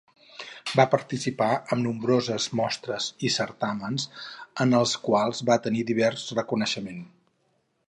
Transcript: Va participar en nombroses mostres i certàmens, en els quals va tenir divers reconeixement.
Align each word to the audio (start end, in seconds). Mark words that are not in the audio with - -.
Va 0.77 0.85
participar 0.93 1.49
en 1.75 1.83
nombroses 1.87 2.47
mostres 2.61 3.11
i 3.29 3.31
certàmens, 3.37 4.07
en 4.65 4.75
els 4.81 4.97
quals 5.05 5.45
va 5.51 5.61
tenir 5.69 5.87
divers 5.93 6.27
reconeixement. 6.41 7.09